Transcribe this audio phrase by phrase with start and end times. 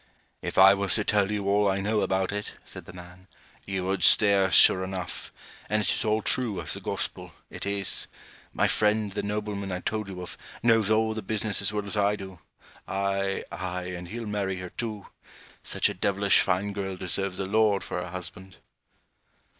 [0.41, 3.27] 'If I was to tell you all I know about it,' said the man,
[3.67, 5.31] 'you would stare sure enough.
[5.69, 8.07] And it is all true as the gospel it is.
[8.51, 11.95] My friend, the nobleman I told you of, knows all the business as well as
[11.97, 12.39] I do
[12.87, 15.05] ay, ay, and he'll marry her too.
[15.61, 18.57] Such a devilish fine girl deserves a lord for her husband.'